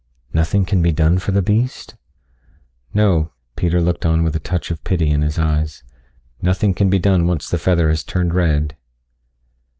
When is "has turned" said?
7.89-8.33